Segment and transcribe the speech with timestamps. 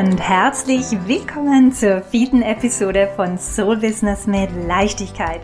[0.00, 5.42] und herzlich willkommen zur vierten Episode von Soul Business mit Leichtigkeit,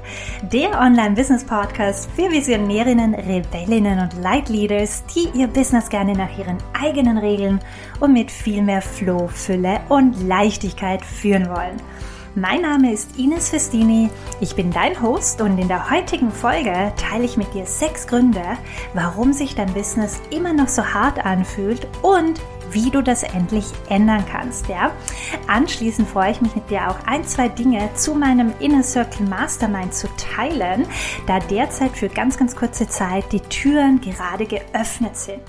[0.50, 7.60] der Online-Business-Podcast für Visionärinnen, Rebellinnen und Leitleaders, die ihr Business gerne nach ihren eigenen Regeln
[8.00, 11.76] und mit viel mehr Flow, Fülle und Leichtigkeit führen wollen.
[12.34, 14.08] Mein Name ist Ines Festini,
[14.40, 18.44] ich bin dein Host und in der heutigen Folge teile ich mit dir sechs Gründe,
[18.94, 24.24] warum sich dein Business immer noch so hart anfühlt und wie du das endlich ändern
[24.30, 24.68] kannst.
[24.68, 24.92] Ja?
[25.46, 29.94] Anschließend freue ich mich mit dir auch ein, zwei Dinge zu meinem Inner Circle Mastermind
[29.94, 30.86] zu teilen,
[31.26, 35.42] da derzeit für ganz, ganz kurze Zeit die Türen gerade geöffnet sind.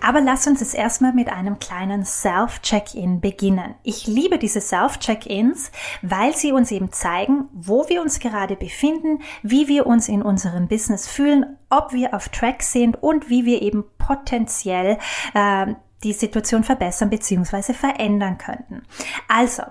[0.00, 3.74] Aber lass uns es erstmal mit einem kleinen Self-Check-In beginnen.
[3.82, 9.68] Ich liebe diese Self-Check-Ins, weil sie uns eben zeigen, wo wir uns gerade befinden, wie
[9.68, 13.84] wir uns in unserem Business fühlen, ob wir auf Track sind und wie wir eben
[13.98, 14.98] potenziell
[15.34, 17.72] äh, die Situation verbessern bzw.
[17.72, 18.82] verändern könnten.
[19.28, 19.62] Also,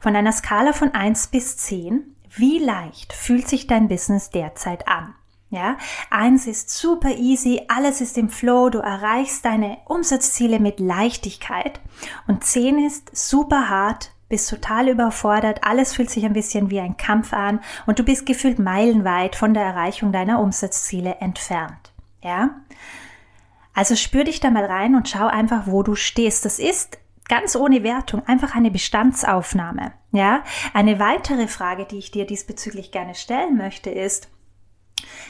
[0.00, 5.14] von einer Skala von 1 bis 10, wie leicht fühlt sich dein Business derzeit an?
[5.50, 5.76] Ja,
[6.08, 11.78] eins ist super easy, alles ist im Flow, du erreichst deine Umsatzziele mit Leichtigkeit.
[12.26, 16.96] Und zehn ist super hart, bist total überfordert, alles fühlt sich ein bisschen wie ein
[16.96, 21.92] Kampf an und du bist gefühlt meilenweit von der Erreichung deiner Umsatzziele entfernt.
[22.22, 22.62] Ja?
[23.74, 26.44] Also spür dich da mal rein und schau einfach, wo du stehst.
[26.44, 29.92] Das ist ganz ohne Wertung einfach eine Bestandsaufnahme.
[30.12, 30.44] Ja?
[30.74, 34.28] Eine weitere Frage, die ich dir diesbezüglich gerne stellen möchte, ist,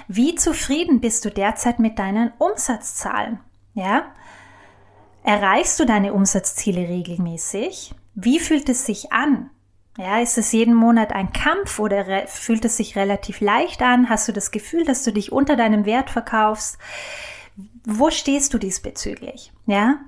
[0.08, 3.40] wie zufrieden bist du derzeit mit deinen Umsatzzahlen?
[3.74, 4.06] Ja?
[5.22, 7.94] Erreichst du deine Umsatzziele regelmäßig?
[8.14, 9.50] Wie fühlt es sich an?
[9.98, 14.08] Ja, ist es jeden Monat ein Kampf oder fühlt es sich relativ leicht an?
[14.08, 16.78] Hast du das Gefühl, dass du dich unter deinem Wert verkaufst?
[17.84, 19.52] Wo stehst du diesbezüglich?
[19.66, 20.00] Ja?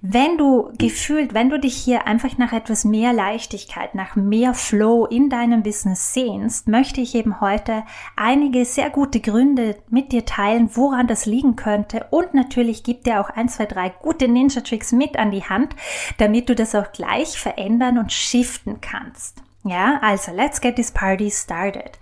[0.00, 5.06] Wenn du gefühlt, wenn du dich hier einfach nach etwas mehr Leichtigkeit, nach mehr Flow
[5.06, 7.82] in deinem Business sehnst, möchte ich eben heute
[8.14, 12.06] einige sehr gute Gründe mit dir teilen, woran das liegen könnte.
[12.10, 15.74] Und natürlich gibt dir auch ein, zwei, drei gute Ninja Tricks mit an die Hand,
[16.18, 19.42] damit du das auch gleich verändern und shiften kannst.
[19.64, 21.98] Ja, also let's get this party started.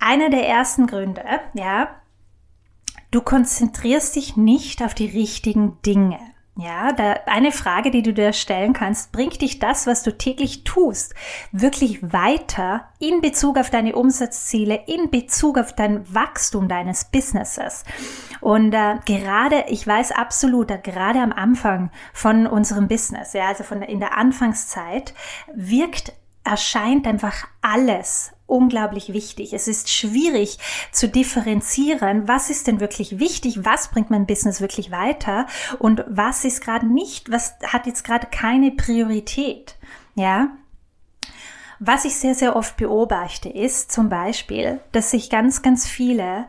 [0.00, 1.22] Einer der ersten Gründe,
[1.54, 1.88] ja,
[3.14, 6.18] du konzentrierst dich nicht auf die richtigen Dinge.
[6.56, 10.62] Ja, da eine Frage, die du dir stellen kannst, bringt dich das, was du täglich
[10.62, 11.14] tust,
[11.50, 17.82] wirklich weiter in Bezug auf deine Umsatzziele, in Bezug auf dein Wachstum deines Businesses?
[18.40, 23.64] Und äh, gerade, ich weiß absolut, äh, gerade am Anfang von unserem Business, ja, also
[23.64, 25.12] von in der Anfangszeit,
[25.52, 26.12] wirkt
[26.44, 29.52] erscheint einfach alles unglaublich wichtig.
[29.52, 30.58] Es ist schwierig
[30.92, 35.46] zu differenzieren, was ist denn wirklich wichtig, was bringt mein Business wirklich weiter
[35.78, 39.76] und was ist gerade nicht, was hat jetzt gerade keine Priorität.
[40.14, 40.50] Ja,
[41.80, 46.46] was ich sehr, sehr oft beobachte, ist zum Beispiel, dass sich ganz, ganz viele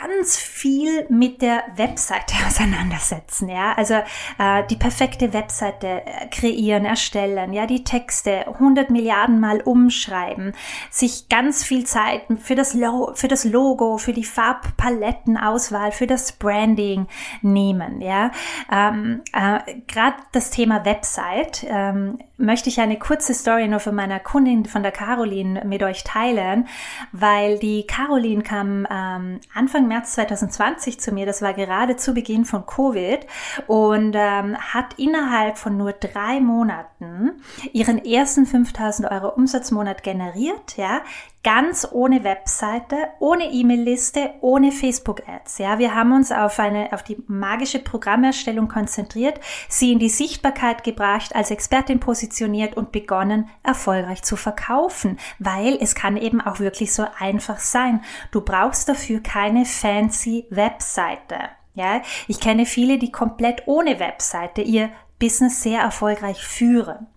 [0.00, 3.94] ganz viel mit der Webseite auseinandersetzen, ja, also
[4.38, 10.52] äh, die perfekte Webseite äh, kreieren, erstellen, ja, die Texte 100 Milliarden Mal umschreiben,
[10.90, 16.32] sich ganz viel Zeit für das, Lo für das Logo, für die Farbpalettenauswahl, für das
[16.32, 17.06] Branding
[17.42, 18.30] nehmen, ja,
[18.72, 24.18] ähm, äh, gerade das Thema Website ähm, möchte ich eine kurze Story nur von meiner
[24.18, 26.66] Kundin, von der Caroline, mit euch teilen,
[27.12, 32.44] weil die Caroline kam ähm, Anfang März 2020 zu mir, das war gerade zu Beginn
[32.44, 33.26] von Covid.
[33.66, 37.32] Und ähm, hat innerhalb von nur drei Monaten
[37.72, 41.02] ihren ersten 5000 Euro Umsatzmonat generiert, ja,
[41.44, 45.58] ganz ohne Webseite, ohne E-Mail-Liste, ohne Facebook-Ads.
[45.58, 49.38] Ja, wir haben uns auf eine, auf die magische Programmerstellung konzentriert,
[49.68, 55.94] sie in die Sichtbarkeit gebracht, als Expertin positioniert und begonnen, erfolgreich zu verkaufen, weil es
[55.94, 58.02] kann eben auch wirklich so einfach sein.
[58.32, 61.38] Du brauchst dafür keine fancy Webseite.
[61.74, 67.08] Ja, ich kenne viele, die komplett ohne Webseite ihr Business sehr erfolgreich führen.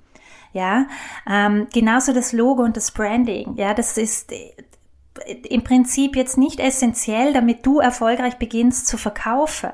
[0.58, 0.88] Ja,
[1.30, 3.54] ähm, genauso das Logo und das Branding.
[3.58, 4.54] Ja, das ist äh,
[5.50, 9.70] im Prinzip jetzt nicht essentiell, damit du erfolgreich beginnst zu verkaufen.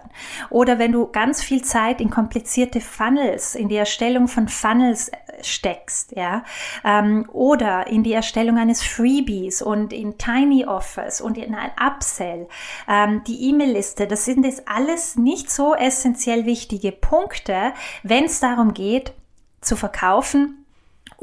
[0.50, 5.16] Oder wenn du ganz viel Zeit in komplizierte Funnels, in die Erstellung von Funnels äh,
[5.42, 6.44] steckst, ja,
[6.84, 12.50] ähm, oder in die Erstellung eines Freebies und in Tiny Offers und in ein Upsell,
[12.90, 17.72] ähm, die E-Mail-Liste, das sind jetzt alles nicht so essentiell wichtige Punkte,
[18.04, 19.14] wenn es darum geht,
[19.62, 20.63] zu verkaufen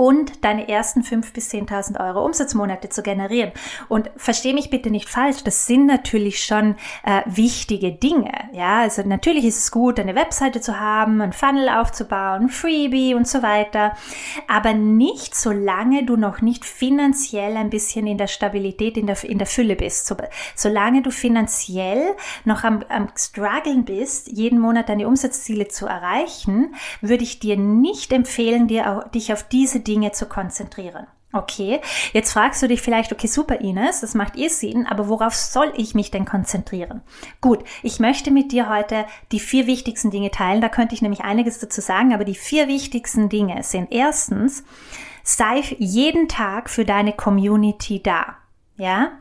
[0.00, 3.52] und deine ersten 5.000 bis 10.000 Euro Umsatzmonate zu generieren.
[3.86, 8.32] Und verstehe mich bitte nicht falsch, das sind natürlich schon äh, wichtige Dinge.
[8.54, 13.28] Ja, also natürlich ist es gut, eine Webseite zu haben, ein Funnel aufzubauen, Freebie und
[13.28, 13.92] so weiter.
[14.48, 19.36] Aber nicht, solange du noch nicht finanziell ein bisschen in der Stabilität, in der, in
[19.36, 20.06] der Fülle bist.
[20.06, 20.16] So,
[20.54, 27.24] solange du finanziell noch am, am struggeln bist, jeden Monat deine Umsatzziele zu erreichen, würde
[27.24, 29.80] ich dir nicht empfehlen, dir auch, dich auf diese
[30.12, 31.06] zu konzentrieren.
[31.32, 31.80] Okay,
[32.12, 35.72] jetzt fragst du dich vielleicht, okay, super Ines, das macht ihr Sinn, aber worauf soll
[35.76, 37.02] ich mich denn konzentrieren?
[37.40, 41.20] Gut, ich möchte mit dir heute die vier wichtigsten Dinge teilen, da könnte ich nämlich
[41.20, 44.64] einiges dazu sagen, aber die vier wichtigsten Dinge sind erstens,
[45.22, 48.36] sei jeden Tag für deine Community da.
[48.76, 49.12] Ja?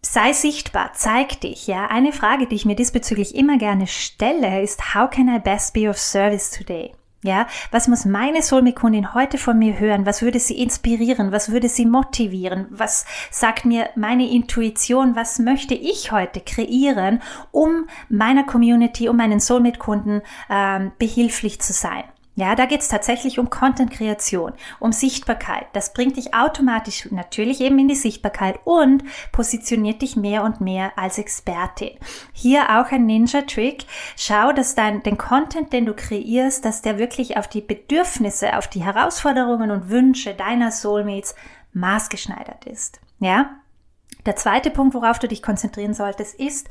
[0.00, 1.86] Sei sichtbar, zeig dich, ja.
[1.86, 5.88] Eine Frage, die ich mir diesbezüglich immer gerne stelle, ist, how can I best be
[5.88, 6.94] of service today?
[7.24, 10.06] Ja, was muss meine Soulmate-Kundin heute von mir hören?
[10.06, 11.30] Was würde sie inspirieren?
[11.30, 12.66] Was würde sie motivieren?
[12.70, 15.14] Was sagt mir meine Intuition?
[15.14, 17.22] Was möchte ich heute kreieren,
[17.52, 22.02] um meiner Community, um meinen Soulmate-Kunden ähm, behilflich zu sein?
[22.34, 25.66] Ja, da geht es tatsächlich um Content-Kreation, um Sichtbarkeit.
[25.74, 30.92] Das bringt dich automatisch natürlich eben in die Sichtbarkeit und positioniert dich mehr und mehr
[30.96, 31.98] als Expertin.
[32.32, 33.84] Hier auch ein Ninja-Trick.
[34.16, 38.66] Schau, dass dein, den Content, den du kreierst, dass der wirklich auf die Bedürfnisse, auf
[38.66, 41.34] die Herausforderungen und Wünsche deiner Soulmates
[41.74, 42.98] maßgeschneidert ist.
[43.18, 43.56] Ja?
[44.24, 46.68] Der zweite Punkt, worauf du dich konzentrieren solltest, ist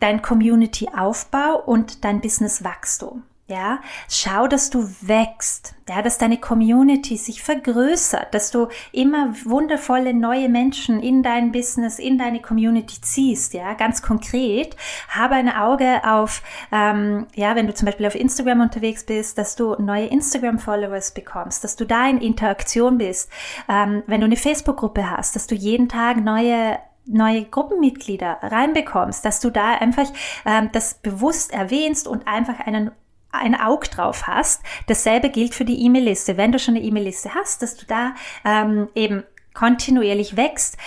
[0.00, 3.22] dein Community-Aufbau und dein Business-Wachstum.
[3.52, 10.14] Ja, schau, dass du wächst, ja, dass deine Community sich vergrößert, dass du immer wundervolle
[10.14, 14.74] neue Menschen in dein Business, in deine Community ziehst, ja, ganz konkret.
[15.10, 19.54] Habe ein Auge auf, ähm, ja, wenn du zum Beispiel auf Instagram unterwegs bist, dass
[19.54, 23.30] du neue Instagram-Followers bekommst, dass du da in Interaktion bist.
[23.68, 29.40] Ähm, wenn du eine Facebook-Gruppe hast, dass du jeden Tag neue neue Gruppenmitglieder reinbekommst, dass
[29.40, 30.08] du da einfach
[30.44, 32.92] ähm, das bewusst erwähnst und einfach einen
[33.32, 34.62] ein Auge drauf hast.
[34.86, 36.36] Dasselbe gilt für die E-Mail-Liste.
[36.36, 38.14] Wenn du schon eine E-Mail-Liste hast, dass du da
[38.44, 39.24] ähm, eben
[39.54, 40.78] kontinuierlich wächst,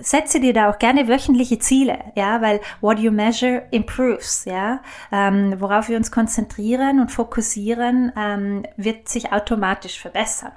[0.00, 4.80] setze dir da auch gerne wöchentliche Ziele, ja, weil what you measure improves, ja,
[5.12, 10.52] ähm, worauf wir uns konzentrieren und fokussieren, ähm, wird sich automatisch verbessern.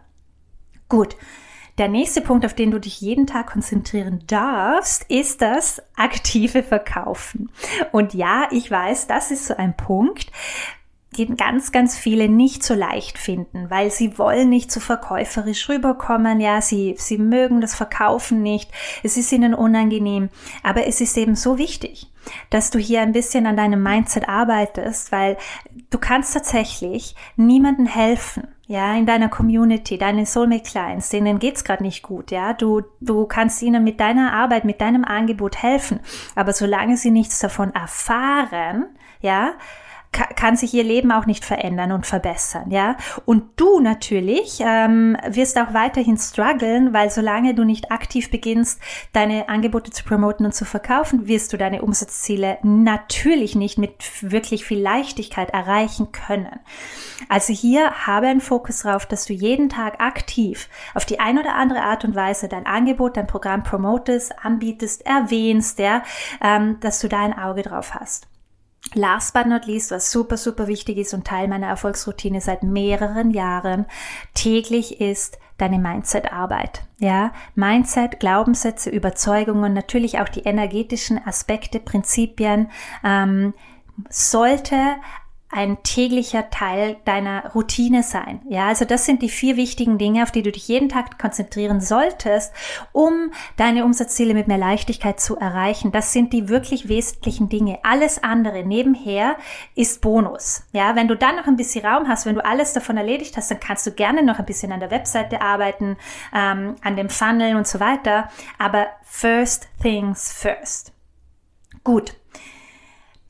[0.88, 1.16] Gut.
[1.78, 7.50] Der nächste Punkt, auf den du dich jeden Tag konzentrieren darfst, ist das aktive Verkaufen.
[7.94, 10.32] Und ja, ich weiß, das ist so ein Punkt,
[11.18, 16.40] den ganz, ganz viele nicht so leicht finden, weil sie wollen nicht so verkäuferisch rüberkommen,
[16.40, 18.72] ja, sie, sie mögen das Verkaufen nicht,
[19.04, 20.30] es ist ihnen unangenehm,
[20.64, 22.10] aber es ist eben so wichtig,
[22.50, 25.38] dass du hier ein bisschen an deinem Mindset arbeitest, weil
[25.90, 31.84] du kannst tatsächlich niemandem helfen, ja, in deiner Community, deine Soulmate Clients, denen geht's gerade
[31.84, 32.54] nicht gut, ja.
[32.54, 36.00] Du, du kannst ihnen mit deiner Arbeit, mit deinem Angebot helfen.
[36.36, 38.86] Aber solange sie nichts davon erfahren,
[39.20, 39.56] ja,
[40.12, 42.98] kann sich ihr Leben auch nicht verändern und verbessern, ja.
[43.26, 48.82] Und du natürlich ähm, wirst auch weiterhin strugglen, weil solange du nicht aktiv beginnst,
[49.14, 54.66] deine Angebote zu promoten und zu verkaufen, wirst du deine Umsatzziele natürlich nicht mit wirklich
[54.66, 56.60] viel Leichtigkeit erreichen können.
[57.30, 61.56] Also hier habe einen Fokus darauf, dass du jeden Tag aktiv auf die eine oder
[61.56, 66.04] andere Art und Weise dein Angebot, dein Programm promotest, anbietest, erwähnst, ja,
[66.42, 68.31] ähm, dass du da ein Auge drauf hast.
[68.94, 73.32] Last but not least, was super, super wichtig ist und Teil meiner Erfolgsroutine seit mehreren
[73.32, 73.86] Jahren,
[74.34, 76.84] täglich ist deine Mindset-Arbeit.
[76.98, 82.72] Ja, Mindset, Glaubenssätze, Überzeugungen, natürlich auch die energetischen Aspekte, Prinzipien,
[83.04, 83.54] ähm,
[84.10, 84.76] sollte
[85.52, 88.42] ein täglicher Teil deiner Routine sein.
[88.48, 91.82] Ja, also das sind die vier wichtigen Dinge, auf die du dich jeden Tag konzentrieren
[91.82, 92.54] solltest,
[92.92, 95.92] um deine Umsatzziele mit mehr Leichtigkeit zu erreichen.
[95.92, 97.80] Das sind die wirklich wesentlichen Dinge.
[97.84, 99.36] Alles andere nebenher
[99.76, 100.64] ist Bonus.
[100.72, 103.52] Ja, wenn du dann noch ein bisschen Raum hast, wenn du alles davon erledigt hast,
[103.52, 105.98] dann kannst du gerne noch ein bisschen an der Webseite arbeiten,
[106.34, 108.30] ähm, an dem Funnel und so weiter.
[108.58, 110.94] Aber first things first.
[111.84, 112.21] Gut.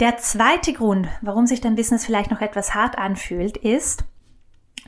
[0.01, 4.03] Der zweite Grund, warum sich dein Business vielleicht noch etwas hart anfühlt, ist,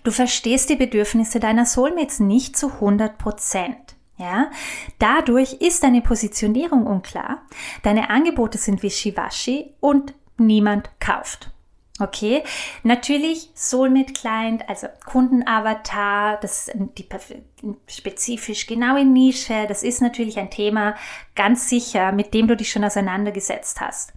[0.03, 3.77] du verstehst die Bedürfnisse deiner Soulmates nicht zu 100 Prozent.
[4.17, 4.49] Ja,
[4.97, 7.43] dadurch ist deine Positionierung unklar,
[7.83, 11.51] deine Angebote sind wischiwaschi und niemand kauft.
[11.99, 12.43] Okay,
[12.81, 17.07] natürlich Soulmate Client, also Kundenavatar, das die
[17.87, 20.95] spezifisch genaue Nische, das ist natürlich ein Thema
[21.35, 24.13] ganz sicher, mit dem du dich schon auseinandergesetzt hast.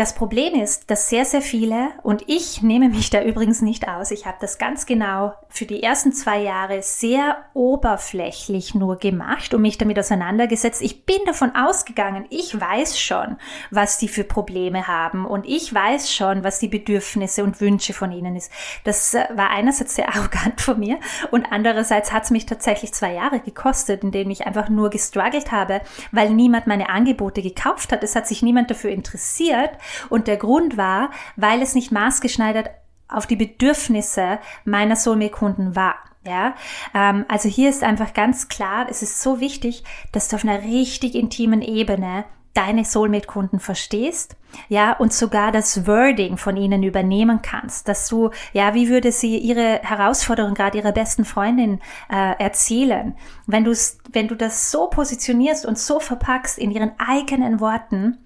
[0.00, 4.12] Das Problem ist, dass sehr, sehr viele, und ich nehme mich da übrigens nicht aus,
[4.12, 9.60] ich habe das ganz genau für die ersten zwei Jahre sehr oberflächlich nur gemacht und
[9.60, 10.80] mich damit auseinandergesetzt.
[10.80, 13.36] Ich bin davon ausgegangen, ich weiß schon,
[13.70, 18.10] was die für Probleme haben und ich weiß schon, was die Bedürfnisse und Wünsche von
[18.10, 18.50] ihnen ist.
[18.84, 20.98] Das äh, war einerseits sehr arrogant von mir
[21.30, 25.52] und andererseits hat es mich tatsächlich zwei Jahre gekostet, in denen ich einfach nur gestruggelt
[25.52, 28.02] habe, weil niemand meine Angebote gekauft hat.
[28.02, 29.72] Es hat sich niemand dafür interessiert
[30.08, 32.70] und der Grund war, weil es nicht maßgeschneidert
[33.08, 35.96] auf die Bedürfnisse meiner Soulmate-Kunden war.
[36.26, 36.54] Ja,
[36.94, 40.62] ähm, also hier ist einfach ganz klar, es ist so wichtig, dass du auf einer
[40.62, 44.36] richtig intimen Ebene deine Soulmate-Kunden verstehst,
[44.68, 49.38] ja, und sogar das Wording von ihnen übernehmen kannst, dass du, ja, wie würde sie
[49.38, 51.80] ihre Herausforderung gerade ihrer besten Freundin
[52.10, 53.16] äh, erzählen,
[53.46, 53.72] wenn du
[54.12, 58.18] wenn du das so positionierst und so verpackst in ihren eigenen Worten,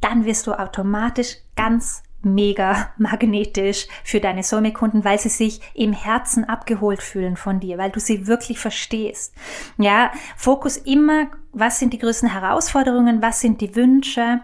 [0.00, 6.44] dann wirst du automatisch ganz mega magnetisch für deine Soulmate-Kunden, weil sie sich im Herzen
[6.44, 9.34] abgeholt fühlen von dir, weil du sie wirklich verstehst.
[9.78, 14.40] Ja, Fokus immer, was sind die größten Herausforderungen, was sind die Wünsche,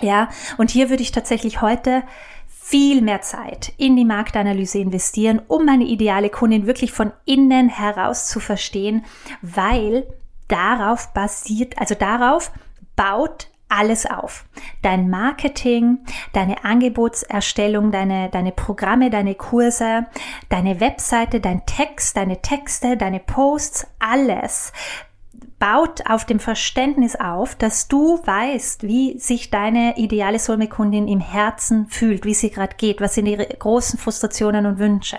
[0.00, 0.28] ja,
[0.58, 2.02] und hier würde ich tatsächlich heute
[2.48, 8.26] viel mehr Zeit in die Marktanalyse investieren, um meine ideale Kundin wirklich von innen heraus
[8.28, 9.04] zu verstehen,
[9.40, 10.06] weil
[10.48, 12.50] darauf basiert, also darauf
[12.96, 14.44] baut alles auf.
[14.82, 15.98] Dein Marketing,
[16.32, 20.06] deine Angebotserstellung, deine, deine Programme, deine Kurse,
[20.48, 24.72] deine Webseite, dein Text, deine Texte, deine Posts, alles
[25.58, 31.86] baut auf dem Verständnis auf, dass du weißt, wie sich deine ideale Soulmate-Kundin im Herzen
[31.88, 35.18] fühlt, wie sie gerade geht, was sind ihre großen Frustrationen und Wünsche.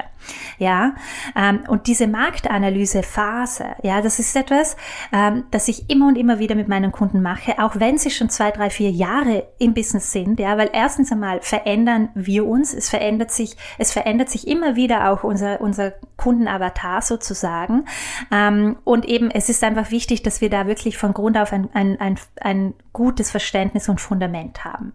[0.60, 0.94] Ja,
[1.36, 4.76] ähm, und diese Marktanalyse-Phase, ja, das ist etwas,
[5.14, 8.30] ähm, das ich immer und immer wieder mit meinen Kunden mache, auch wenn sie schon
[8.30, 12.90] zwei, drei, vier Jahre im Business sind, ja, weil erstens einmal verändern wir uns, es
[12.90, 17.86] verändert sich, es verändert sich immer wieder auch unser, unser Kundenavatar sozusagen,
[18.32, 21.70] ähm, und eben es ist einfach wichtig, dass wir da wirklich von Grund auf ein,
[21.74, 24.92] ein, ein, ein gutes Verständnis und Fundament haben.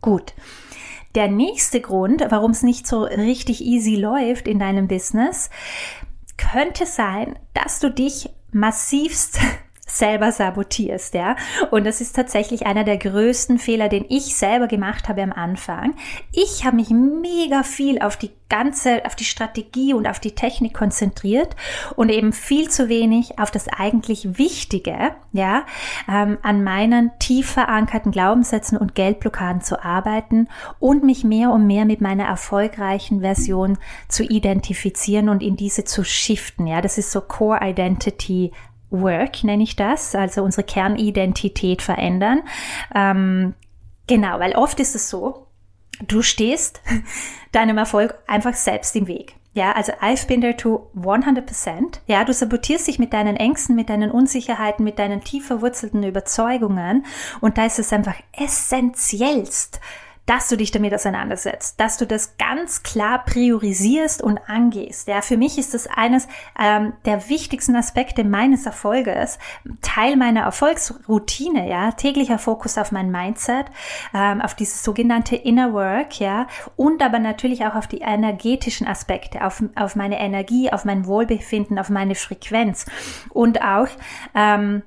[0.00, 0.34] Gut.
[1.14, 5.50] Der nächste Grund, warum es nicht so richtig easy läuft in deinem Business,
[6.36, 9.38] könnte sein, dass du dich massivst
[9.90, 11.36] selber sabotierst, ja.
[11.70, 15.94] Und das ist tatsächlich einer der größten Fehler, den ich selber gemacht habe am Anfang.
[16.32, 20.74] Ich habe mich mega viel auf die ganze, auf die Strategie und auf die Technik
[20.74, 21.56] konzentriert
[21.96, 25.64] und eben viel zu wenig auf das eigentlich Wichtige, ja,
[26.08, 31.84] ähm, an meinen tief verankerten Glaubenssätzen und Geldblockaden zu arbeiten und mich mehr und mehr
[31.84, 33.78] mit meiner erfolgreichen Version
[34.08, 36.82] zu identifizieren und in diese zu shiften, ja.
[36.82, 38.50] Das ist so Core Identity
[38.90, 42.42] Work, nenne ich das, also unsere Kernidentität verändern.
[42.94, 43.54] Ähm,
[44.06, 45.46] genau, weil oft ist es so,
[46.06, 46.80] du stehst
[47.52, 49.34] deinem Erfolg einfach selbst im Weg.
[49.52, 51.98] Ja, also I've been there to 100%.
[52.06, 57.04] Ja, du sabotierst dich mit deinen Ängsten, mit deinen Unsicherheiten, mit deinen tief verwurzelten Überzeugungen.
[57.40, 59.80] Und da ist es einfach essentiellst,
[60.30, 65.08] dass du dich damit auseinandersetzt, dass du das ganz klar priorisierst und angehst.
[65.08, 69.40] Ja, für mich ist das eines ähm, der wichtigsten Aspekte meines Erfolges,
[69.82, 71.68] Teil meiner Erfolgsroutine.
[71.68, 73.66] Ja, täglicher Fokus auf mein Mindset,
[74.14, 76.46] ähm, auf dieses sogenannte Inner Work, ja,
[76.76, 81.76] und aber natürlich auch auf die energetischen Aspekte, auf, auf meine Energie, auf mein Wohlbefinden,
[81.76, 82.86] auf meine Frequenz
[83.30, 83.88] und auch
[84.36, 84.84] ähm,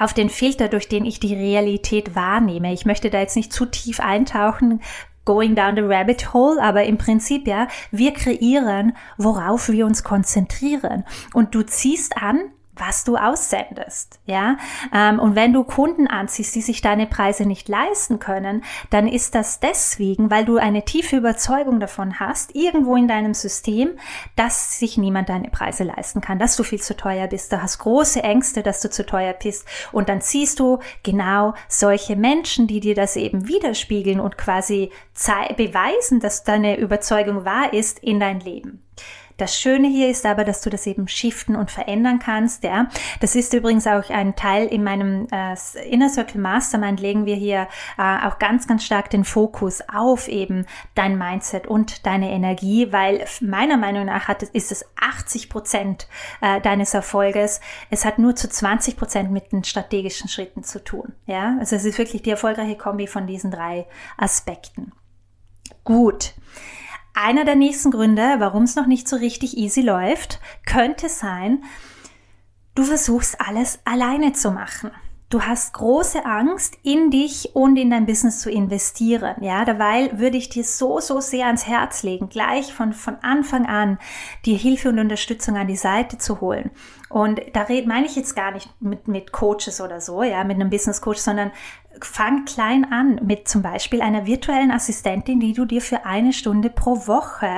[0.00, 2.72] auf den Filter, durch den ich die Realität wahrnehme.
[2.72, 4.80] Ich möchte da jetzt nicht zu tief eintauchen,
[5.26, 11.04] going down the rabbit hole, aber im Prinzip ja, wir kreieren, worauf wir uns konzentrieren.
[11.34, 14.56] Und du ziehst an, was du aussendest, ja.
[14.92, 19.34] Ähm, und wenn du Kunden anziehst, die sich deine Preise nicht leisten können, dann ist
[19.34, 23.90] das deswegen, weil du eine tiefe Überzeugung davon hast, irgendwo in deinem System,
[24.36, 27.52] dass sich niemand deine Preise leisten kann, dass du viel zu teuer bist.
[27.52, 29.66] Du hast große Ängste, dass du zu teuer bist.
[29.92, 34.90] Und dann ziehst du genau solche Menschen, die dir das eben widerspiegeln und quasi
[35.56, 38.82] beweisen, dass deine Überzeugung wahr ist, in dein Leben.
[39.40, 42.62] Das Schöne hier ist aber, dass du das eben shiften und verändern kannst.
[42.62, 42.88] Ja,
[43.20, 45.54] das ist übrigens auch ein Teil in meinem äh,
[45.88, 47.66] Inner Circle Mastermind legen wir hier
[47.96, 53.24] äh, auch ganz, ganz stark den Fokus auf eben dein Mindset und deine Energie, weil
[53.40, 56.06] meiner Meinung nach hat, ist es 80 Prozent
[56.42, 57.62] äh, deines Erfolges.
[57.88, 61.14] Es hat nur zu 20 Prozent mit den strategischen Schritten zu tun.
[61.24, 63.86] Ja, also es ist wirklich die erfolgreiche Kombi von diesen drei
[64.18, 64.92] Aspekten.
[65.84, 66.34] Gut.
[67.22, 71.62] Einer der nächsten Gründe, warum es noch nicht so richtig easy läuft, könnte sein,
[72.74, 74.90] du versuchst alles alleine zu machen.
[75.28, 79.36] du hast große Angst, in dich und in dein Business zu investieren.
[79.40, 83.66] Ja, dabei würde ich dir so, so sehr ans Herz legen, gleich von, von Anfang
[83.66, 83.98] an
[84.44, 86.70] dir Hilfe und Unterstützung an die Seite zu holen.
[87.08, 90.70] Und da meine ich jetzt gar nicht mit, mit Coaches oder so, ja, mit einem
[90.70, 91.52] Business Coach, sondern
[92.04, 96.70] fang klein an mit zum Beispiel einer virtuellen Assistentin, die du dir für eine Stunde
[96.70, 97.50] pro Woche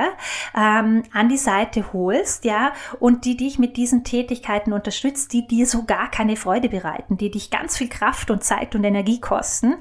[0.56, 5.66] ähm, an die Seite holst, ja, und die dich mit diesen Tätigkeiten unterstützt, die dir
[5.66, 9.74] so gar keine Freude bereiten, die dich ganz viel Kraft und Zeit und Energie kosten.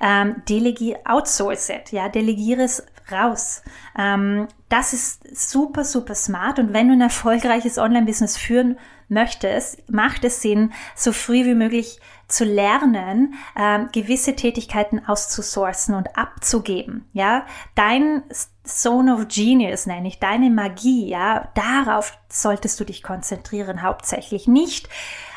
[0.00, 3.62] Ähm, delegier, outsource it, ja, delegiere es raus.
[3.98, 6.58] Ähm, das ist super, super smart.
[6.58, 8.78] Und wenn du ein erfolgreiches Online-Business führen
[9.08, 16.16] möchtest, macht es Sinn, so früh wie möglich zu lernen, ähm, gewisse Tätigkeiten auszusourcen und
[16.16, 17.08] abzugeben.
[17.12, 18.22] Ja, dein
[18.64, 24.88] Zone of Genius nenne ich, deine Magie, ja, darauf solltest du dich konzentrieren, hauptsächlich nicht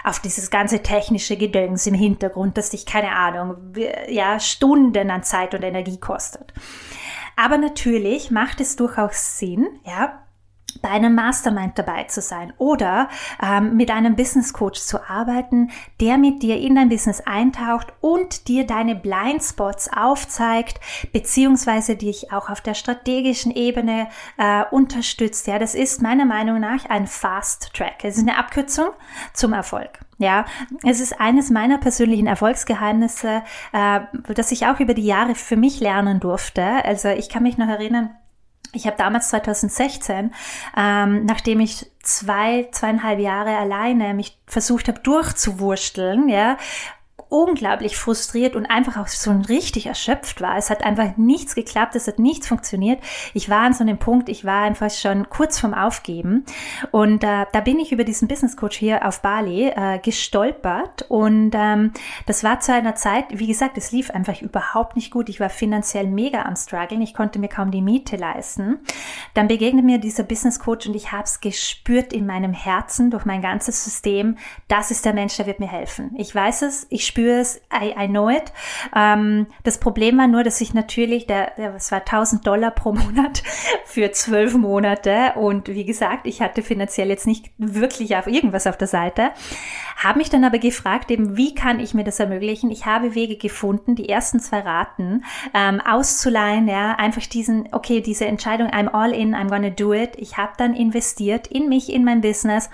[0.03, 3.73] auf dieses ganze technische Gedöns im Hintergrund, das dich, keine Ahnung,
[4.07, 6.53] ja, Stunden an Zeit und Energie kostet.
[7.35, 10.23] Aber natürlich macht es durchaus Sinn, ja,
[10.81, 13.09] bei einem Mastermind dabei zu sein oder
[13.41, 18.47] ähm, mit einem Business Coach zu arbeiten, der mit dir in dein Business eintaucht und
[18.47, 20.79] dir deine Blindspots aufzeigt,
[21.11, 24.07] beziehungsweise dich auch auf der strategischen Ebene
[24.37, 25.47] äh, unterstützt.
[25.47, 28.03] Ja, das ist meiner Meinung nach ein Fast Track.
[28.03, 28.89] Es ist eine Abkürzung
[29.33, 29.99] zum Erfolg.
[30.19, 30.45] Ja,
[30.83, 33.99] es ist eines meiner persönlichen Erfolgsgeheimnisse, äh,
[34.33, 36.63] das ich auch über die Jahre für mich lernen durfte.
[36.63, 38.09] Also ich kann mich noch erinnern,
[38.77, 40.33] ich habe damals 2016,
[40.77, 46.57] ähm, nachdem ich zwei, zweieinhalb Jahre alleine mich versucht habe durchzuwursteln, ja,
[47.29, 50.57] unglaublich frustriert und einfach auch so richtig erschöpft war.
[50.57, 52.99] Es hat einfach nichts geklappt, es hat nichts funktioniert.
[53.33, 56.45] Ich war an so einem Punkt, ich war einfach schon kurz vorm Aufgeben.
[56.91, 61.05] Und äh, da bin ich über diesen Business Coach hier auf Bali äh, gestolpert.
[61.09, 61.91] Und ähm,
[62.25, 65.29] das war zu einer Zeit, wie gesagt, es lief einfach überhaupt nicht gut.
[65.29, 67.01] Ich war finanziell mega am struggeln.
[67.01, 68.79] Ich konnte mir kaum die Miete leisten.
[69.33, 73.25] Dann begegnet mir dieser Business Coach und ich habe es gespürt in meinem Herzen durch
[73.25, 74.37] mein ganzes System.
[74.67, 76.11] Das ist der Mensch, der wird mir helfen.
[76.17, 78.53] Ich weiß es, ich spüre es, I, I know it.
[78.95, 82.93] Ähm, das Problem war nur, dass ich natürlich, der, der, was war 1000 Dollar pro
[82.93, 83.41] Monat
[83.85, 88.77] für zwölf Monate und wie gesagt, ich hatte finanziell jetzt nicht wirklich auf irgendwas auf
[88.77, 89.31] der Seite,
[89.97, 92.69] habe mich dann aber gefragt, eben, wie kann ich mir das ermöglichen?
[92.69, 95.23] Ich habe Wege gefunden, die ersten zwei Raten
[95.55, 100.11] ähm, auszuleihen, ja, einfach diesen, okay, diese Entscheidung, I'm all in, I'm gonna do it.
[100.17, 102.69] Ich habe dann investiert in mich, in mein Business.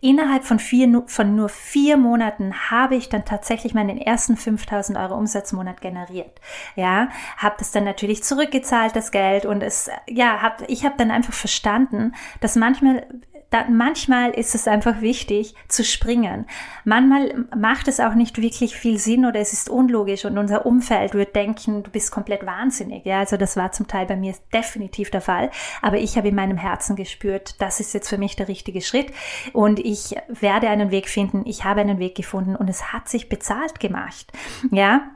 [0.00, 5.14] Innerhalb von vier, von nur vier Monaten habe ich dann tatsächlich meinen ersten 5000 Euro
[5.16, 6.40] Umsatzmonat generiert.
[6.76, 11.10] Ja, habe das dann natürlich zurückgezahlt, das Geld und es, ja, hab, ich habe dann
[11.10, 13.06] einfach verstanden, dass manchmal
[13.52, 16.46] da, manchmal ist es einfach wichtig zu springen.
[16.84, 21.14] Manchmal macht es auch nicht wirklich viel Sinn oder es ist unlogisch und unser Umfeld
[21.14, 23.04] wird denken, du bist komplett wahnsinnig.
[23.04, 25.50] Ja, also das war zum Teil bei mir definitiv der Fall.
[25.82, 29.12] Aber ich habe in meinem Herzen gespürt, das ist jetzt für mich der richtige Schritt
[29.52, 31.42] und ich werde einen Weg finden.
[31.44, 34.32] Ich habe einen Weg gefunden und es hat sich bezahlt gemacht.
[34.70, 35.10] Ja,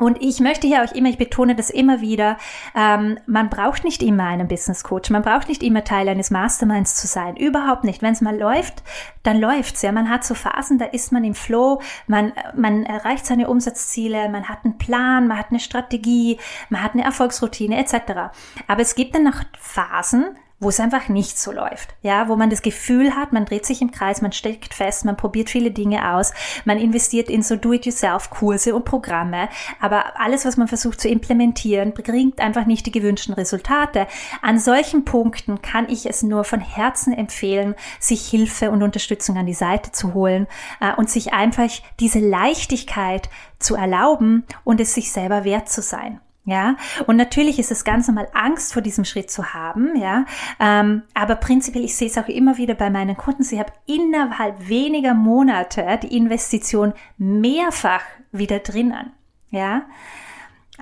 [0.00, 2.38] und ich möchte hier auch immer, ich betone das immer wieder,
[2.74, 6.94] ähm, man braucht nicht immer einen Business Coach, man braucht nicht immer Teil eines Masterminds
[6.94, 8.00] zu sein, überhaupt nicht.
[8.00, 8.82] Wenn es mal läuft,
[9.22, 9.82] dann läuft's.
[9.82, 14.30] Ja, man hat so Phasen, da ist man im Flow, man man erreicht seine Umsatzziele,
[14.30, 16.38] man hat einen Plan, man hat eine Strategie,
[16.70, 18.32] man hat eine Erfolgsroutine etc.
[18.68, 21.94] Aber es gibt dann noch Phasen, wo es einfach nicht so läuft.
[22.02, 25.16] Ja, wo man das Gefühl hat, man dreht sich im Kreis, man steckt fest, man
[25.16, 26.32] probiert viele Dinge aus,
[26.66, 29.48] man investiert in so Do-it-yourself-Kurse und Programme,
[29.80, 34.06] aber alles, was man versucht zu implementieren, bringt einfach nicht die gewünschten Resultate.
[34.42, 39.46] An solchen Punkten kann ich es nur von Herzen empfehlen, sich Hilfe und Unterstützung an
[39.46, 40.46] die Seite zu holen
[40.80, 46.20] äh, und sich einfach diese Leichtigkeit zu erlauben und es sich selber wert zu sein.
[46.46, 46.76] Ja,
[47.06, 50.24] und natürlich ist es ganz normal, Angst vor diesem Schritt zu haben, ja.
[50.58, 54.68] Ähm, aber prinzipiell, ich sehe es auch immer wieder bei meinen Kunden, sie haben innerhalb
[54.68, 59.12] weniger Monate die Investition mehrfach wieder drinnen,
[59.50, 59.82] ja.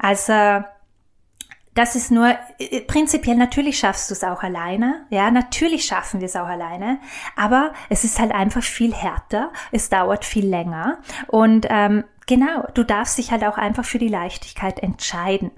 [0.01, 0.65] Also,
[1.75, 5.07] das ist nur, äh, prinzipiell natürlich schaffst du es auch alleine.
[5.11, 6.99] Ja, natürlich schaffen wir es auch alleine.
[7.37, 9.53] Aber es ist halt einfach viel härter.
[9.71, 10.99] Es dauert viel länger.
[11.29, 15.51] Und ähm, Genau, du darfst dich halt auch einfach für die Leichtigkeit entscheiden.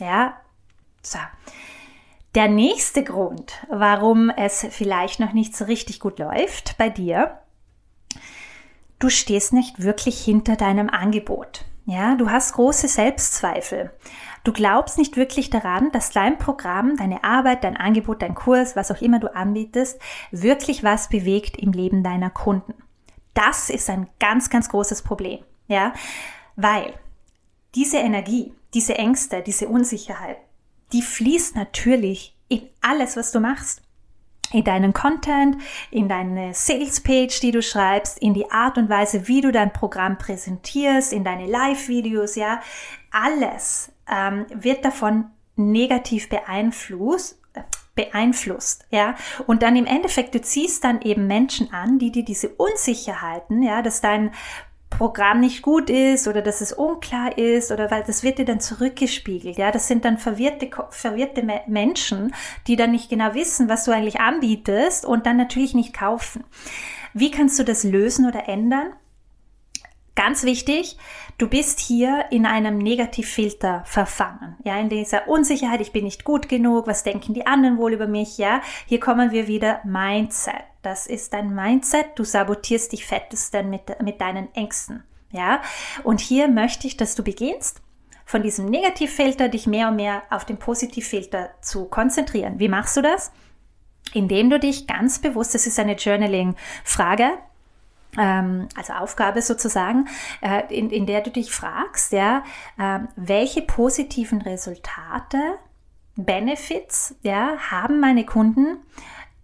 [0.00, 0.38] Ja,
[1.02, 1.18] so.
[2.34, 7.38] Der nächste Grund, warum es vielleicht noch nicht so richtig gut läuft bei dir,
[8.98, 11.66] du stehst nicht wirklich hinter deinem Angebot.
[11.84, 13.90] Ja, du hast große Selbstzweifel.
[14.44, 18.90] Du glaubst nicht wirklich daran, dass dein Programm, deine Arbeit, dein Angebot, dein Kurs, was
[18.90, 22.72] auch immer du anbietest, wirklich was bewegt im Leben deiner Kunden.
[23.34, 25.40] Das ist ein ganz, ganz großes Problem.
[25.68, 25.92] Ja,
[26.56, 26.94] weil
[27.74, 30.38] diese Energie, diese Ängste, diese Unsicherheit,
[30.92, 33.82] die fließt natürlich in alles, was du machst.
[34.50, 35.58] In deinen Content,
[35.90, 39.74] in deine Sales Page, die du schreibst, in die Art und Weise, wie du dein
[39.74, 42.60] Programm präsentierst, in deine Live-Videos, ja,
[43.10, 45.26] alles ähm, wird davon
[45.56, 47.38] negativ beeinflusst,
[47.94, 49.16] beeinflusst, ja.
[49.46, 53.82] Und dann im Endeffekt, du ziehst dann eben Menschen an, die dir diese Unsicherheiten, ja,
[53.82, 54.30] dass dein
[54.90, 58.60] Programm nicht gut ist oder dass es unklar ist oder weil das wird dir dann
[58.60, 59.58] zurückgespiegelt.
[59.58, 62.34] Ja, das sind dann verwirrte, verwirrte Menschen,
[62.66, 66.44] die dann nicht genau wissen, was du eigentlich anbietest und dann natürlich nicht kaufen.
[67.14, 68.92] Wie kannst du das lösen oder ändern?
[70.14, 70.96] Ganz wichtig,
[71.38, 74.56] du bist hier in einem Negativfilter verfangen.
[74.64, 78.08] Ja, in dieser Unsicherheit, ich bin nicht gut genug, was denken die anderen wohl über
[78.08, 78.36] mich?
[78.36, 80.64] Ja, hier kommen wir wieder Mindset.
[80.88, 82.18] Das ist dein Mindset.
[82.18, 85.04] Du sabotierst dich fettesten mit, mit deinen Ängsten.
[85.30, 85.60] Ja,
[86.02, 87.82] und hier möchte ich, dass du beginnst,
[88.24, 92.58] von diesem Negativfilter dich mehr und mehr auf den Positivfilter zu konzentrieren.
[92.58, 93.32] Wie machst du das?
[94.14, 97.32] Indem du dich ganz bewusst, das ist eine Journaling-Frage,
[98.16, 100.08] ähm, also Aufgabe sozusagen,
[100.40, 102.44] äh, in, in der du dich fragst, ja,
[102.78, 105.58] äh, welche positiven Resultate,
[106.16, 108.78] Benefits, ja, haben meine Kunden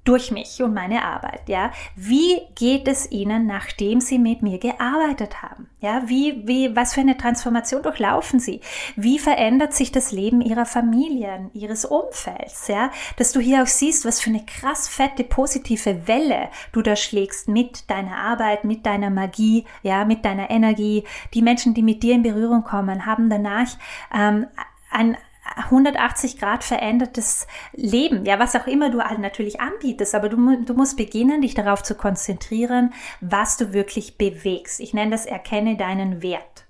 [0.04, 1.72] durch mich und meine Arbeit, ja.
[1.96, 5.68] Wie geht es ihnen, nachdem sie mit mir gearbeitet haben?
[5.80, 8.60] Ja, wie, wie, was für eine Transformation durchlaufen sie?
[8.96, 12.90] Wie verändert sich das Leben ihrer Familien, ihres Umfelds, ja?
[13.16, 17.48] Dass du hier auch siehst, was für eine krass fette positive Welle du da schlägst
[17.48, 21.04] mit deiner Arbeit, mit deiner Magie, ja, mit deiner Energie.
[21.32, 23.68] Die Menschen, die mit dir in Berührung kommen, haben danach
[24.14, 24.46] ähm,
[24.90, 25.16] ein,
[25.56, 30.96] 180 Grad verändertes Leben, ja, was auch immer du natürlich anbietest, aber du, du musst
[30.96, 34.80] beginnen, dich darauf zu konzentrieren, was du wirklich bewegst.
[34.80, 36.64] Ich nenne das erkenne deinen Wert.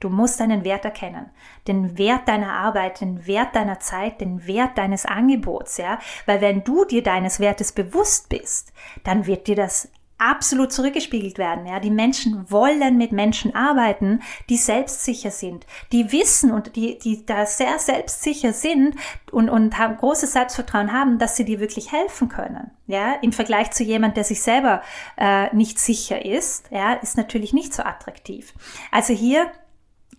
[0.00, 1.30] Du musst deinen Wert erkennen,
[1.66, 6.62] den Wert deiner Arbeit, den Wert deiner Zeit, den Wert deines Angebots, ja, weil wenn
[6.62, 11.66] du dir deines Wertes bewusst bist, dann wird dir das absolut zurückgespiegelt werden.
[11.66, 17.24] Ja, die Menschen wollen mit Menschen arbeiten, die selbstsicher sind, die wissen und die, die
[17.24, 18.96] da sehr selbstsicher sind
[19.30, 22.70] und, und haben großes Selbstvertrauen haben, dass sie dir wirklich helfen können.
[22.86, 24.82] Ja, im Vergleich zu jemand, der sich selber
[25.16, 28.54] äh, nicht sicher ist, ja, ist natürlich nicht so attraktiv.
[28.90, 29.50] Also hier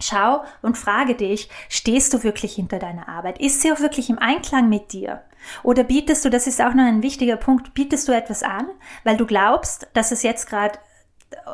[0.02, 3.40] Schau und frage dich, stehst du wirklich hinter deiner Arbeit?
[3.40, 5.22] Ist sie auch wirklich im Einklang mit dir?
[5.64, 8.68] Oder bietest du, das ist auch noch ein wichtiger Punkt, bietest du etwas an,
[9.04, 10.80] weil du glaubst, dass es jetzt gerade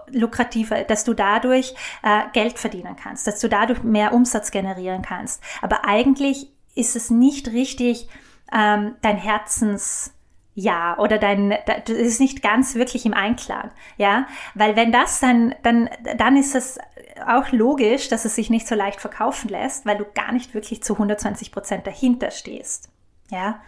[0.08, 5.42] lukrativer, dass du dadurch äh, Geld verdienen kannst, dass du dadurch mehr Umsatz generieren kannst.
[5.62, 8.08] Aber eigentlich ist es nicht richtig
[8.54, 10.14] ähm, dein Herzens
[10.58, 15.54] ja oder dein das ist nicht ganz wirklich im Einklang, ja, weil wenn das dann
[15.64, 16.80] dann dann ist es
[17.26, 20.82] auch logisch, dass es sich nicht so leicht verkaufen lässt, weil du gar nicht wirklich
[20.84, 22.90] zu 120 Prozent dahinter stehst.
[23.30, 23.62] Ja.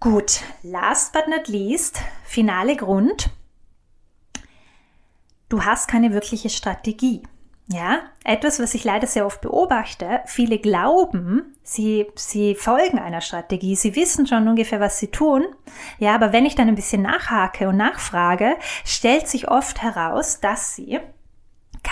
[0.00, 3.30] Gut, last but not least, finale Grund.
[5.48, 7.22] Du hast keine wirkliche Strategie.
[7.66, 10.20] Ja, etwas, was ich leider sehr oft beobachte.
[10.26, 13.74] Viele glauben, sie, sie folgen einer Strategie.
[13.74, 15.46] Sie wissen schon ungefähr, was sie tun.
[15.98, 20.74] Ja, aber wenn ich dann ein bisschen nachhake und nachfrage, stellt sich oft heraus, dass
[20.74, 21.00] sie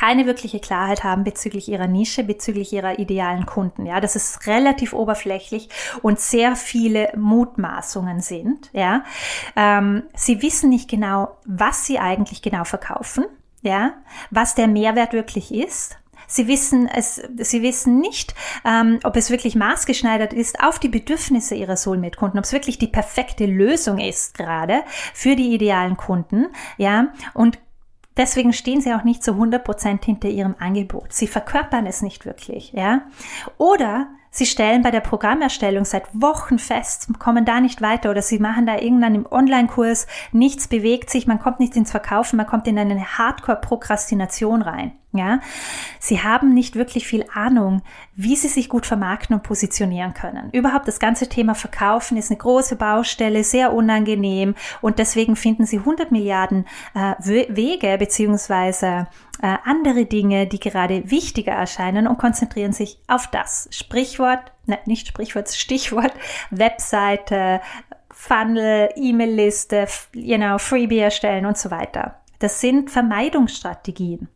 [0.02, 3.86] keine wirkliche Klarheit haben bezüglich ihrer Nische, bezüglich ihrer idealen Kunden.
[3.86, 5.68] Ja, dass es relativ oberflächlich
[6.02, 8.68] und sehr viele Mutmaßungen sind.
[8.72, 9.04] Ja,
[9.54, 13.26] ähm, sie wissen nicht genau, was sie eigentlich genau verkaufen.
[13.60, 13.92] Ja,
[14.32, 15.96] was der Mehrwert wirklich ist.
[16.26, 18.34] Sie wissen es, sie wissen nicht,
[18.64, 22.88] ähm, ob es wirklich maßgeschneidert ist auf die Bedürfnisse ihrer Soulmate-Kunden, ob es wirklich die
[22.88, 24.82] perfekte Lösung ist gerade
[25.14, 27.58] für die idealen Kunden, ja, und
[28.16, 31.12] Deswegen stehen sie auch nicht zu 100 Prozent hinter ihrem Angebot.
[31.12, 33.02] Sie verkörpern es nicht wirklich, ja.
[33.56, 38.38] Oder sie stellen bei der Programmerstellung seit Wochen fest, kommen da nicht weiter oder sie
[38.38, 42.66] machen da irgendwann im Online-Kurs, nichts bewegt sich, man kommt nicht ins Verkaufen, man kommt
[42.66, 44.92] in eine Hardcore-Prokrastination rein.
[45.14, 45.40] Ja,
[45.98, 47.82] sie haben nicht wirklich viel Ahnung,
[48.16, 50.48] wie sie sich gut vermarkten und positionieren können.
[50.52, 55.80] Überhaupt das ganze Thema Verkaufen ist eine große Baustelle, sehr unangenehm und deswegen finden sie
[55.80, 59.06] 100 Milliarden äh, Wege beziehungsweise
[59.42, 63.68] äh, andere Dinge, die gerade wichtiger erscheinen und konzentrieren sich auf das.
[63.70, 66.14] Sprichwort, ne, nicht Sprichwort, Stichwort,
[66.50, 67.60] Webseite,
[68.10, 72.22] Funnel, E-Mail-Liste, you know, Freebie erstellen und so weiter.
[72.38, 74.28] Das sind Vermeidungsstrategien.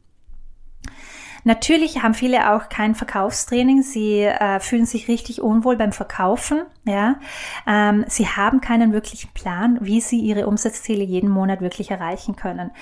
[1.47, 3.83] Natürlich haben viele auch kein Verkaufstraining.
[3.83, 6.63] Sie äh, fühlen sich richtig unwohl beim Verkaufen.
[6.85, 7.21] Ja,
[7.69, 12.73] ähm, sie haben keinen wirklichen Plan, wie sie ihre Umsatzziele jeden Monat wirklich erreichen können.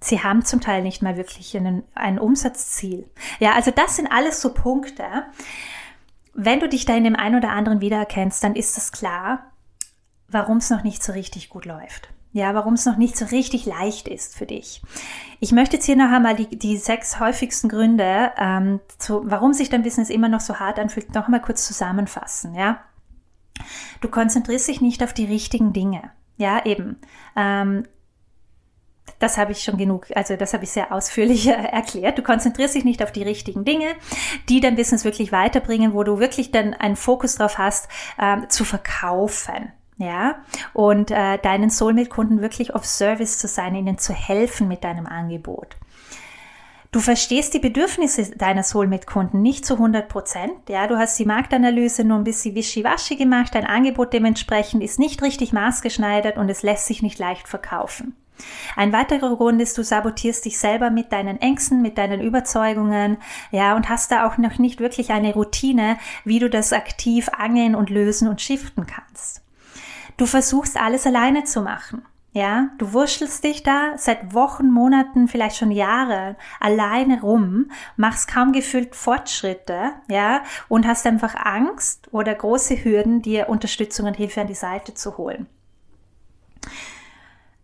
[0.00, 3.08] Sie haben zum Teil nicht mal wirklich einen, ein Umsatzziel.
[3.38, 5.04] Ja, also das sind alles so Punkte.
[6.34, 9.44] Wenn du dich da in dem einen oder anderen wiedererkennst, dann ist es klar,
[10.26, 12.08] warum es noch nicht so richtig gut läuft.
[12.38, 14.80] Ja, warum es noch nicht so richtig leicht ist für dich.
[15.40, 19.70] Ich möchte jetzt hier noch einmal die, die sechs häufigsten Gründe, ähm, zu, warum sich
[19.70, 22.54] dein Business immer noch so hart anfühlt, noch einmal kurz zusammenfassen.
[22.54, 22.78] Ja,
[24.02, 26.12] du konzentrierst dich nicht auf die richtigen Dinge.
[26.36, 27.00] Ja, eben.
[27.34, 27.82] Ähm,
[29.18, 32.18] das habe ich schon genug, also das habe ich sehr ausführlich erklärt.
[32.18, 33.96] Du konzentrierst dich nicht auf die richtigen Dinge,
[34.48, 38.64] die dein Business wirklich weiterbringen, wo du wirklich dann einen Fokus drauf hast, äh, zu
[38.64, 39.72] verkaufen.
[39.98, 40.36] Ja,
[40.74, 45.76] und äh, deinen Soulmate-Kunden wirklich auf Service zu sein, ihnen zu helfen mit deinem Angebot.
[46.90, 50.52] Du verstehst die Bedürfnisse deiner Soulmate-Kunden nicht zu 100 Prozent.
[50.68, 53.54] Ja, du hast die Marktanalyse nur ein bisschen wischiwaschi gemacht.
[53.54, 58.16] Dein Angebot dementsprechend ist nicht richtig maßgeschneidert und es lässt sich nicht leicht verkaufen.
[58.76, 63.18] Ein weiterer Grund ist, du sabotierst dich selber mit deinen Ängsten, mit deinen Überzeugungen,
[63.50, 67.74] ja, und hast da auch noch nicht wirklich eine Routine, wie du das aktiv angeln
[67.74, 69.42] und lösen und shiften kannst.
[70.18, 72.02] Du versuchst alles alleine zu machen.
[72.32, 78.52] Ja, du wurschtelst dich da seit Wochen, Monaten, vielleicht schon Jahre alleine rum, machst kaum
[78.52, 84.46] gefühlt Fortschritte, ja, und hast einfach Angst oder große Hürden, dir Unterstützung und Hilfe an
[84.46, 85.46] die Seite zu holen.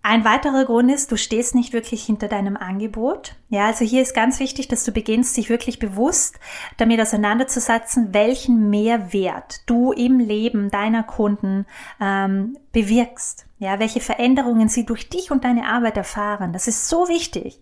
[0.06, 3.36] Ein weiterer Grund ist, du stehst nicht wirklich hinter deinem Angebot.
[3.48, 6.38] Ja, also hier ist ganz wichtig, dass du beginnst, dich wirklich bewusst
[6.76, 11.64] damit auseinanderzusetzen, welchen Mehrwert du im Leben deiner Kunden
[12.02, 13.46] ähm, bewirkst.
[13.58, 16.52] Ja, welche Veränderungen sie durch dich und deine Arbeit erfahren.
[16.52, 17.58] Das ist so wichtig.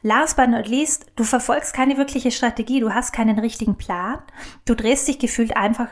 [0.00, 4.22] Last but not least, du verfolgst keine wirkliche Strategie, du hast keinen richtigen Plan.
[4.64, 5.88] Du drehst dich gefühlt einfach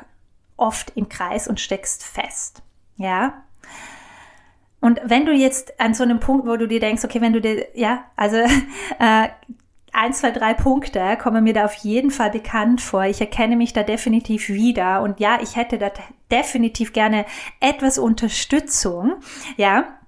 [0.56, 2.62] oft im Kreis und steckst fest.
[2.96, 3.44] Ja,
[4.80, 7.40] und wenn du jetzt an so einem Punkt, wo du dir denkst, okay, wenn du
[7.40, 8.36] dir, ja, also
[8.98, 9.28] äh,
[9.92, 13.04] ein, zwei, drei Punkte kommen mir da auf jeden Fall bekannt vor.
[13.04, 15.02] Ich erkenne mich da definitiv wieder.
[15.02, 15.90] Und ja, ich hätte da
[16.30, 17.26] definitiv gerne
[17.60, 19.16] etwas Unterstützung.
[19.56, 19.99] Ja,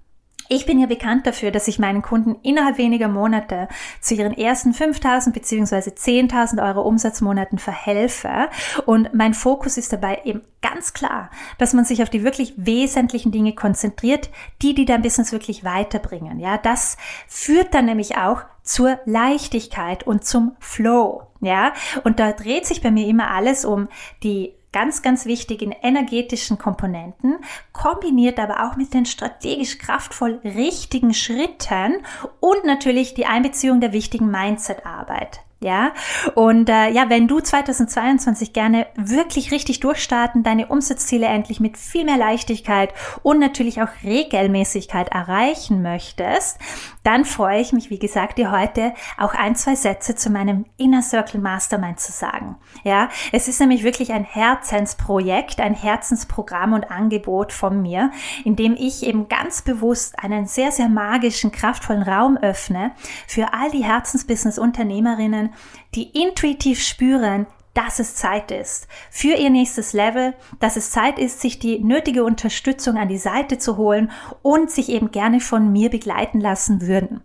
[0.48, 3.68] ich bin ja bekannt dafür, dass ich meinen Kunden innerhalb weniger Monate
[4.00, 5.90] zu ihren ersten 5000 bzw.
[5.90, 8.48] 10.000 Euro Umsatzmonaten verhelfe.
[8.86, 13.32] Und mein Fokus ist dabei eben ganz klar, dass man sich auf die wirklich wesentlichen
[13.32, 14.30] Dinge konzentriert,
[14.62, 16.38] die, die dein Business wirklich weiterbringen.
[16.38, 16.96] Ja, das
[17.28, 21.26] führt dann nämlich auch zur Leichtigkeit und zum Flow.
[21.40, 21.72] Ja,
[22.04, 23.88] und da dreht sich bei mir immer alles um
[24.22, 27.36] die ganz, ganz wichtig in energetischen Komponenten,
[27.72, 32.04] kombiniert aber auch mit den strategisch kraftvoll richtigen Schritten
[32.40, 35.40] und natürlich die Einbeziehung der wichtigen Mindset-Arbeit.
[35.62, 35.92] Ja,
[36.34, 42.04] und äh, ja, wenn du 2022 gerne wirklich richtig durchstarten, deine Umsatzziele endlich mit viel
[42.04, 46.58] mehr Leichtigkeit und natürlich auch Regelmäßigkeit erreichen möchtest,
[47.04, 51.02] dann freue ich mich, wie gesagt, dir heute auch ein, zwei Sätze zu meinem Inner
[51.02, 52.56] Circle Mastermind zu sagen.
[52.82, 58.10] Ja, es ist nämlich wirklich ein Herzensprojekt, ein Herzensprogramm und Angebot von mir,
[58.44, 62.92] in dem ich eben ganz bewusst einen sehr, sehr magischen, kraftvollen Raum öffne
[63.26, 65.51] für all die Herzensbusiness-Unternehmerinnen,
[65.94, 71.40] die intuitiv spüren, dass es Zeit ist für ihr nächstes Level, dass es Zeit ist,
[71.40, 74.10] sich die nötige Unterstützung an die Seite zu holen
[74.42, 77.22] und sich eben gerne von mir begleiten lassen würden.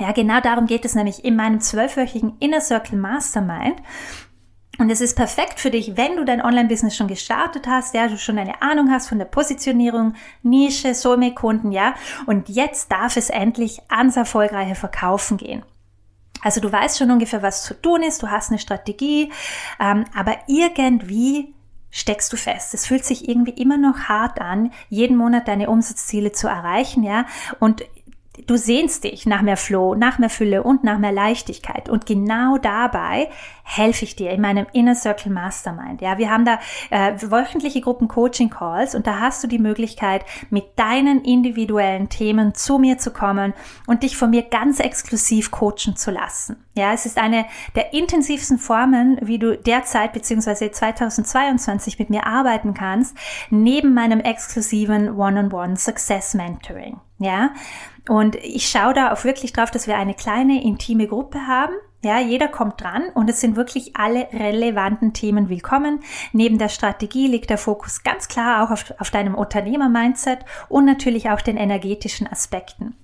[0.00, 3.80] Ja, genau darum geht es nämlich in meinem zwölfwöchigen Inner Circle Mastermind.
[4.78, 8.16] Und es ist perfekt für dich, wenn du dein Online-Business schon gestartet hast, ja, du
[8.16, 11.94] schon eine Ahnung hast von der Positionierung, Nische, Soulmate-Kunden, ja,
[12.26, 15.64] und jetzt darf es endlich ans erfolgreiche Verkaufen gehen.
[16.42, 19.32] Also du weißt schon ungefähr, was zu tun ist, du hast eine Strategie,
[19.80, 21.54] ähm, aber irgendwie
[21.90, 22.74] steckst du fest.
[22.74, 27.26] Es fühlt sich irgendwie immer noch hart an, jeden Monat deine Umsatzziele zu erreichen, ja.
[27.60, 27.82] Und
[28.48, 31.88] du sehnst dich nach mehr Flow, nach mehr Fülle und nach mehr Leichtigkeit.
[31.88, 33.28] Und genau dabei
[33.62, 36.00] helfe ich dir in meinem Inner Circle Mastermind.
[36.00, 36.58] Ja, wir haben da
[36.88, 42.54] äh, wöchentliche Gruppen Coaching Calls und da hast du die Möglichkeit, mit deinen individuellen Themen
[42.54, 43.52] zu mir zu kommen
[43.86, 46.56] und dich von mir ganz exklusiv coachen zu lassen.
[46.74, 50.70] Ja, es ist eine der intensivsten Formen, wie du derzeit bzw.
[50.70, 53.16] 2022 mit mir arbeiten kannst,
[53.50, 57.00] neben meinem exklusiven One-on-One -on -One Success Mentoring.
[57.18, 57.50] Ja,
[58.08, 61.74] und ich schaue da auch wirklich drauf, dass wir eine kleine intime Gruppe haben.
[62.02, 66.00] Ja, jeder kommt dran und es sind wirklich alle relevanten Themen willkommen.
[66.32, 71.30] Neben der Strategie liegt der Fokus ganz klar auch auf, auf deinem Unternehmer-Mindset und natürlich
[71.30, 72.94] auch den energetischen Aspekten.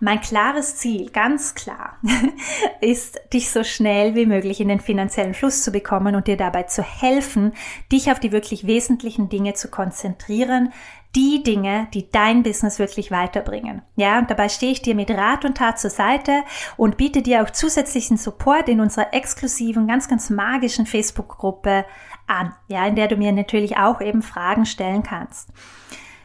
[0.00, 1.96] Mein klares Ziel, ganz klar,
[2.80, 6.64] ist, dich so schnell wie möglich in den finanziellen Fluss zu bekommen und dir dabei
[6.64, 7.52] zu helfen,
[7.90, 10.72] dich auf die wirklich wesentlichen Dinge zu konzentrieren,
[11.16, 13.80] die Dinge, die dein Business wirklich weiterbringen.
[13.96, 16.42] Ja, und dabei stehe ich dir mit Rat und Tat zur Seite
[16.76, 21.86] und biete dir auch zusätzlichen Support in unserer exklusiven, ganz, ganz magischen Facebook-Gruppe
[22.26, 25.48] an, ja, in der du mir natürlich auch eben Fragen stellen kannst.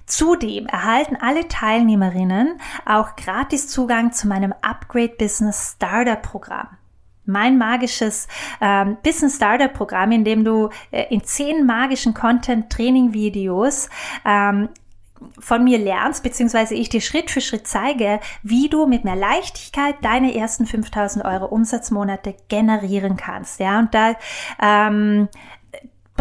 [0.05, 6.67] Zudem erhalten alle Teilnehmerinnen auch gratis Zugang zu meinem Upgrade Business Starter Programm.
[7.25, 8.27] Mein magisches
[8.59, 13.89] ähm, Business Starter Programm, in dem du äh, in zehn magischen Content Training Videos
[14.25, 14.67] ähm,
[15.39, 19.95] von mir lernst, beziehungsweise ich dir Schritt für Schritt zeige, wie du mit mehr Leichtigkeit
[20.01, 23.59] deine ersten 5000 Euro Umsatzmonate generieren kannst.
[23.59, 24.15] Ja, und da
[24.61, 25.29] ähm,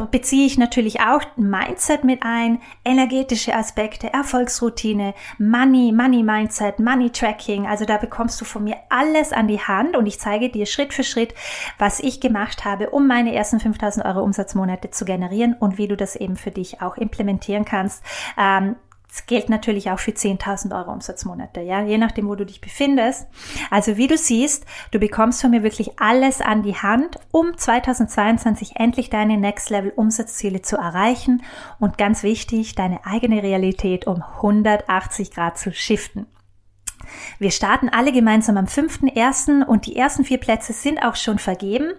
[0.07, 7.67] beziehe ich natürlich auch Mindset mit ein, energetische Aspekte, Erfolgsroutine, Money, Money Mindset, Money Tracking.
[7.67, 10.95] Also da bekommst du von mir alles an die Hand und ich zeige dir Schritt
[10.95, 11.35] für Schritt,
[11.79, 15.97] was ich gemacht habe, um meine ersten 5000 Euro Umsatzmonate zu generieren und wie du
[15.97, 18.03] das eben für dich auch implementieren kannst.
[18.39, 18.77] Ähm,
[19.11, 23.27] das gilt natürlich auch für 10.000 Euro Umsatzmonate, ja, je nachdem, wo du dich befindest.
[23.71, 28.77] Also wie du siehst, du bekommst von mir wirklich alles an die Hand, um 2022
[28.77, 31.43] endlich deine Next Level Umsatzziele zu erreichen
[31.81, 36.27] und ganz wichtig, deine eigene Realität um 180 Grad zu shiften.
[37.39, 39.65] Wir starten alle gemeinsam am 5.1.
[39.65, 41.93] und die ersten vier Plätze sind auch schon vergeben.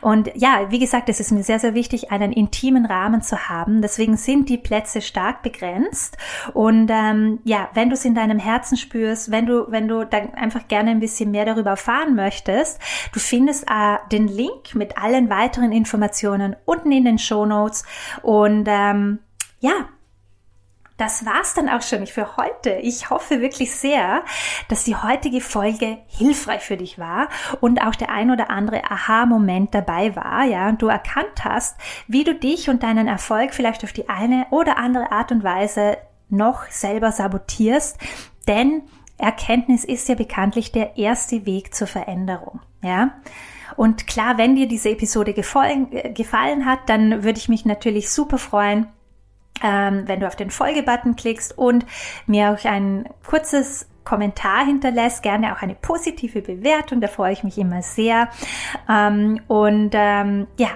[0.00, 3.82] Und ja, wie gesagt, es ist mir sehr, sehr wichtig, einen intimen Rahmen zu haben.
[3.82, 6.16] Deswegen sind die Plätze stark begrenzt.
[6.52, 10.34] Und ähm, ja, wenn du es in deinem Herzen spürst, wenn du, wenn du dann
[10.34, 12.80] einfach gerne ein bisschen mehr darüber erfahren möchtest,
[13.12, 17.84] du findest äh, den Link mit allen weiteren Informationen unten in den Show Notes.
[18.22, 19.18] Und ähm,
[19.60, 19.88] ja,
[21.02, 22.70] das war's dann auch schon für heute.
[22.74, 24.22] Ich hoffe wirklich sehr,
[24.68, 27.28] dass die heutige Folge hilfreich für dich war
[27.60, 32.22] und auch der ein oder andere Aha-Moment dabei war, ja, und du erkannt hast, wie
[32.22, 36.66] du dich und deinen Erfolg vielleicht auf die eine oder andere Art und Weise noch
[36.70, 37.98] selber sabotierst,
[38.46, 38.82] denn
[39.18, 43.10] Erkenntnis ist ja bekanntlich der erste Weg zur Veränderung, ja.
[43.74, 48.10] Und klar, wenn dir diese Episode gefallen, äh, gefallen hat, dann würde ich mich natürlich
[48.10, 48.86] super freuen,
[49.62, 51.86] ähm, wenn du auf den Folge-Button klickst und
[52.26, 57.58] mir auch ein kurzes Kommentar hinterlässt, gerne auch eine positive Bewertung, da freue ich mich
[57.58, 58.28] immer sehr.
[58.88, 60.70] Ähm, und ähm, ja,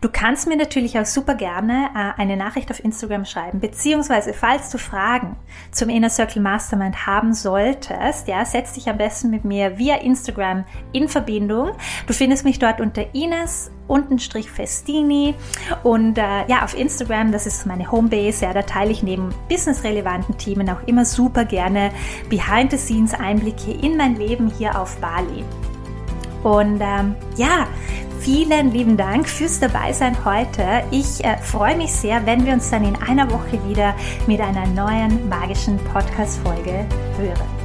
[0.00, 4.70] du kannst mir natürlich auch super gerne äh, eine Nachricht auf Instagram schreiben, beziehungsweise falls
[4.70, 5.36] du Fragen
[5.70, 10.64] zum Inner Circle Mastermind haben solltest, ja, setz dich am besten mit mir via Instagram
[10.92, 11.72] in Verbindung.
[12.06, 15.34] Du findest mich dort unter Ines untenstrich Festini
[15.82, 20.38] und äh, ja, auf Instagram, das ist meine Homebase, ja, da teile ich neben businessrelevanten
[20.38, 21.90] Themen auch immer super gerne
[22.30, 25.44] Behind-the-Scenes-Einblicke in mein Leben hier auf Bali.
[26.42, 27.66] Und ähm, ja,
[28.20, 30.82] vielen lieben Dank fürs Dabeisein heute.
[30.90, 33.94] Ich äh, freue mich sehr, wenn wir uns dann in einer Woche wieder
[34.26, 36.86] mit einer neuen magischen Podcast-Folge
[37.18, 37.61] hören.